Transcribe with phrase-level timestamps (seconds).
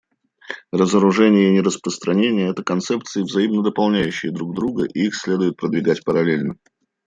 [0.71, 6.55] Разоружение и нераспространение— это концепции, взаимно дополняющие друг друга и их следует продвигать параллельно.